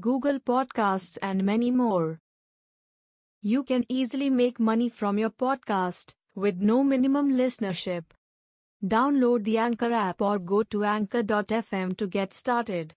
Google 0.00 0.38
Podcasts, 0.38 1.18
and 1.20 1.44
many 1.44 1.70
more. 1.70 2.20
You 3.40 3.62
can 3.62 3.84
easily 3.88 4.30
make 4.30 4.58
money 4.58 4.88
from 4.88 5.18
your 5.18 5.30
podcast 5.30 6.14
with 6.34 6.56
no 6.58 6.84
minimum 6.84 7.32
listenership. 7.32 8.04
Download 8.84 9.44
the 9.44 9.58
Anchor 9.58 9.92
app 9.92 10.22
or 10.22 10.38
go 10.38 10.62
to 10.62 10.84
anchor.fm 10.84 11.96
to 11.96 12.06
get 12.06 12.32
started. 12.32 12.94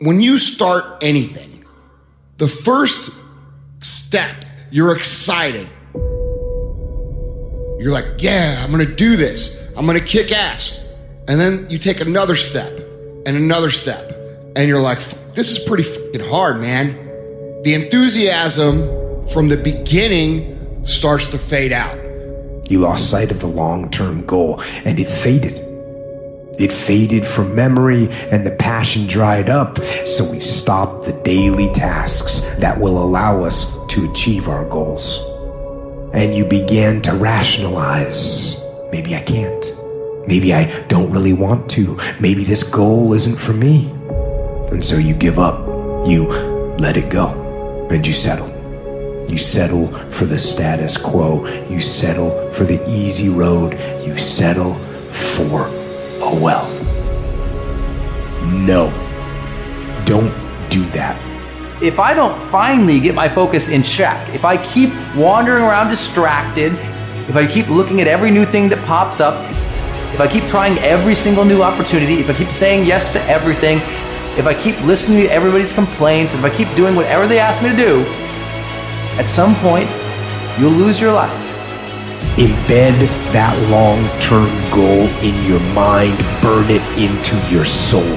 When 0.00 0.20
you 0.20 0.38
start 0.38 1.02
anything, 1.02 1.64
the 2.38 2.48
first 2.48 3.10
step, 3.80 4.34
you're 4.70 4.94
excited. 4.94 5.68
You're 7.78 7.92
like, 7.92 8.06
yeah, 8.18 8.62
I'm 8.64 8.70
gonna 8.70 8.86
do 8.86 9.16
this. 9.16 9.72
I'm 9.76 9.86
gonna 9.86 10.00
kick 10.00 10.32
ass. 10.32 10.88
And 11.28 11.38
then 11.38 11.66
you 11.68 11.78
take 11.78 12.00
another 12.00 12.36
step 12.36 12.70
and 13.26 13.36
another 13.36 13.70
step. 13.70 14.12
And 14.56 14.68
you're 14.68 14.80
like, 14.80 14.98
this 15.34 15.50
is 15.50 15.58
pretty 15.58 15.82
fucking 15.82 16.28
hard, 16.28 16.60
man. 16.60 16.94
The 17.62 17.74
enthusiasm 17.74 19.26
from 19.28 19.48
the 19.48 19.56
beginning 19.56 20.84
starts 20.84 21.28
to 21.28 21.38
fade 21.38 21.72
out. 21.72 21.96
You 22.70 22.80
lost 22.80 23.10
sight 23.10 23.30
of 23.30 23.40
the 23.40 23.48
long 23.48 23.90
term 23.90 24.24
goal 24.26 24.60
and 24.84 24.98
it 24.98 25.08
faded. 25.08 25.60
It 26.58 26.72
faded 26.72 27.26
from 27.26 27.54
memory 27.54 28.08
and 28.30 28.46
the 28.46 28.56
passion 28.58 29.06
dried 29.06 29.48
up, 29.48 29.78
so 29.78 30.30
we 30.30 30.40
stopped 30.40 31.06
the 31.06 31.12
daily 31.22 31.72
tasks 31.72 32.40
that 32.58 32.78
will 32.78 33.02
allow 33.02 33.42
us 33.42 33.74
to 33.88 34.10
achieve 34.10 34.48
our 34.48 34.68
goals. 34.68 35.24
And 36.12 36.34
you 36.34 36.44
began 36.44 37.00
to 37.02 37.12
rationalize 37.12 38.62
maybe 38.90 39.16
I 39.16 39.22
can't. 39.22 39.64
Maybe 40.26 40.52
I 40.54 40.86
don't 40.88 41.10
really 41.10 41.32
want 41.32 41.70
to. 41.70 41.98
Maybe 42.20 42.44
this 42.44 42.62
goal 42.62 43.14
isn't 43.14 43.38
for 43.38 43.54
me. 43.54 43.90
And 44.72 44.82
so 44.82 44.96
you 44.96 45.14
give 45.14 45.38
up. 45.38 46.06
You 46.06 46.28
let 46.78 46.96
it 46.96 47.10
go. 47.10 47.86
And 47.90 48.06
you 48.06 48.14
settle. 48.14 48.48
You 49.28 49.36
settle 49.36 49.86
for 49.86 50.24
the 50.24 50.38
status 50.38 50.96
quo. 50.96 51.46
You 51.68 51.80
settle 51.80 52.50
for 52.52 52.64
the 52.64 52.82
easy 52.88 53.28
road. 53.28 53.74
You 54.04 54.18
settle 54.18 54.74
for 54.74 55.66
a 56.22 56.34
well. 56.34 56.66
No. 58.42 58.90
Don't 60.06 60.32
do 60.70 60.82
that. 60.96 61.20
If 61.82 62.00
I 62.00 62.14
don't 62.14 62.40
finally 62.50 62.98
get 62.98 63.14
my 63.14 63.28
focus 63.28 63.68
in 63.68 63.82
check, 63.82 64.34
if 64.34 64.44
I 64.44 64.56
keep 64.64 64.90
wandering 65.14 65.64
around 65.64 65.90
distracted, 65.90 66.72
if 67.28 67.36
I 67.36 67.46
keep 67.46 67.68
looking 67.68 68.00
at 68.00 68.06
every 68.06 68.30
new 68.30 68.44
thing 68.44 68.68
that 68.70 68.82
pops 68.86 69.20
up, 69.20 69.34
if 70.14 70.20
I 70.20 70.28
keep 70.28 70.44
trying 70.46 70.78
every 70.78 71.14
single 71.14 71.44
new 71.44 71.62
opportunity, 71.62 72.14
if 72.14 72.30
I 72.30 72.34
keep 72.34 72.50
saying 72.50 72.86
yes 72.86 73.12
to 73.12 73.22
everything, 73.24 73.80
if 74.36 74.46
I 74.46 74.54
keep 74.54 74.80
listening 74.80 75.20
to 75.20 75.30
everybody's 75.30 75.72
complaints, 75.72 76.34
if 76.34 76.42
I 76.42 76.48
keep 76.48 76.74
doing 76.74 76.96
whatever 76.96 77.26
they 77.26 77.38
ask 77.38 77.62
me 77.62 77.68
to 77.68 77.76
do, 77.76 78.00
at 79.18 79.28
some 79.28 79.54
point, 79.56 79.90
you'll 80.58 80.72
lose 80.72 80.98
your 80.98 81.12
life. 81.12 81.30
Embed 82.38 82.96
that 83.32 83.54
long 83.68 84.08
term 84.18 84.48
goal 84.72 85.06
in 85.20 85.36
your 85.46 85.60
mind, 85.74 86.16
burn 86.40 86.64
it 86.70 86.80
into 86.96 87.36
your 87.52 87.66
soul. 87.66 88.16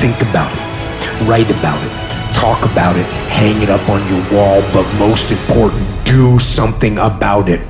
Think 0.00 0.22
about 0.22 0.50
it, 0.50 1.28
write 1.28 1.50
about 1.50 1.84
it, 1.84 2.34
talk 2.34 2.64
about 2.72 2.96
it, 2.96 3.04
hang 3.28 3.60
it 3.60 3.68
up 3.68 3.86
on 3.90 4.00
your 4.08 4.24
wall, 4.32 4.62
but 4.72 4.90
most 4.98 5.30
important, 5.30 5.86
do 6.06 6.38
something 6.38 6.96
about 6.96 7.50
it 7.50 7.60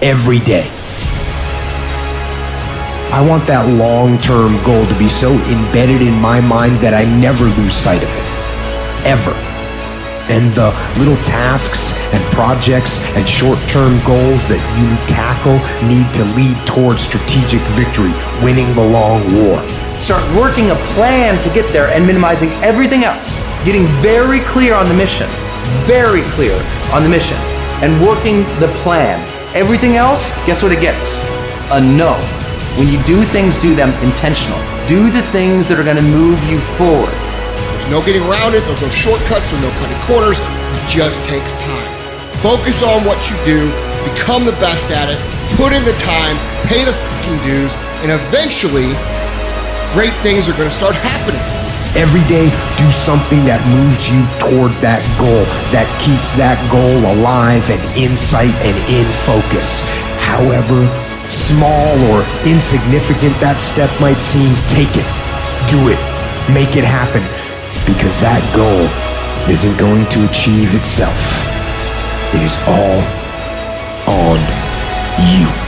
every 0.00 0.38
day. 0.38 0.70
I 3.14 3.20
want 3.20 3.46
that 3.46 3.70
long 3.70 4.18
term 4.18 4.58
goal 4.66 4.82
to 4.90 4.98
be 4.98 5.06
so 5.06 5.30
embedded 5.46 6.02
in 6.02 6.18
my 6.18 6.42
mind 6.42 6.82
that 6.82 6.98
I 6.98 7.06
never 7.06 7.46
lose 7.62 7.70
sight 7.70 8.02
of 8.02 8.10
it. 8.10 8.26
Ever. 9.06 9.30
And 10.26 10.50
the 10.50 10.74
little 10.98 11.14
tasks 11.22 11.94
and 12.10 12.18
projects 12.34 13.06
and 13.14 13.22
short 13.22 13.62
term 13.70 14.02
goals 14.02 14.42
that 14.50 14.58
you 14.74 14.90
tackle 15.06 15.62
need 15.86 16.10
to 16.18 16.26
lead 16.34 16.58
towards 16.66 17.06
strategic 17.06 17.62
victory, 17.78 18.10
winning 18.42 18.74
the 18.74 18.82
long 18.82 19.22
war. 19.30 19.62
Start 20.02 20.26
working 20.34 20.74
a 20.74 20.78
plan 20.98 21.38
to 21.46 21.48
get 21.54 21.70
there 21.70 21.94
and 21.94 22.02
minimizing 22.02 22.50
everything 22.66 23.06
else. 23.06 23.46
Getting 23.62 23.86
very 24.02 24.42
clear 24.42 24.74
on 24.74 24.90
the 24.90 24.98
mission. 24.98 25.30
Very 25.86 26.26
clear 26.34 26.58
on 26.90 27.06
the 27.06 27.08
mission. 27.08 27.38
And 27.78 27.94
working 28.02 28.42
the 28.58 28.74
plan. 28.82 29.22
Everything 29.54 29.94
else, 29.94 30.34
guess 30.50 30.66
what 30.66 30.74
it 30.74 30.82
gets? 30.82 31.22
A 31.70 31.78
no. 31.78 32.18
When 32.74 32.88
you 32.90 32.98
do 33.04 33.22
things, 33.22 33.56
do 33.56 33.70
them 33.72 33.94
intentional. 34.02 34.58
Do 34.90 35.06
the 35.06 35.22
things 35.30 35.70
that 35.70 35.78
are 35.78 35.86
going 35.86 35.94
to 35.94 36.02
move 36.02 36.42
you 36.50 36.58
forward. 36.74 37.14
There's 37.70 37.86
no 37.86 38.02
getting 38.02 38.26
around 38.26 38.58
it, 38.58 38.66
there's 38.66 38.82
no 38.82 38.90
shortcuts, 38.90 39.54
there's 39.54 39.62
no 39.62 39.70
cutting 39.78 39.94
corners. 40.10 40.42
It 40.42 40.82
just 40.90 41.22
takes 41.22 41.54
time. 41.54 41.86
Focus 42.42 42.82
on 42.82 43.06
what 43.06 43.30
you 43.30 43.38
do, 43.46 43.70
become 44.10 44.42
the 44.42 44.58
best 44.58 44.90
at 44.90 45.06
it, 45.06 45.22
put 45.54 45.70
in 45.70 45.86
the 45.86 45.94
time, 46.02 46.34
pay 46.66 46.82
the 46.82 46.90
fucking 46.90 47.38
dues, 47.46 47.78
and 48.02 48.10
eventually, 48.10 48.90
great 49.94 50.12
things 50.26 50.50
are 50.50 50.56
going 50.58 50.66
to 50.66 50.74
start 50.74 50.98
happening. 50.98 51.38
Every 51.94 52.26
day, 52.26 52.50
do 52.74 52.90
something 52.90 53.46
that 53.46 53.62
moves 53.70 54.10
you 54.10 54.26
toward 54.42 54.74
that 54.82 54.98
goal, 55.14 55.46
that 55.70 55.86
keeps 56.02 56.34
that 56.34 56.58
goal 56.74 57.06
alive 57.06 57.70
and 57.70 57.78
in 57.94 58.18
sight 58.18 58.50
and 58.66 58.74
in 58.90 59.06
focus. 59.22 59.86
However, 60.18 60.90
small 61.34 61.98
or 62.14 62.22
insignificant 62.46 63.34
that 63.42 63.58
step 63.58 63.90
might 64.00 64.22
seem, 64.22 64.54
take 64.70 64.94
it. 64.94 65.06
Do 65.66 65.90
it. 65.90 66.00
Make 66.52 66.76
it 66.76 66.84
happen. 66.84 67.22
Because 67.84 68.16
that 68.22 68.40
goal 68.54 68.86
isn't 69.50 69.76
going 69.76 70.06
to 70.08 70.24
achieve 70.30 70.74
itself. 70.74 71.44
It 72.32 72.42
is 72.42 72.56
all 72.66 73.02
on 74.06 74.38
you. 75.34 75.63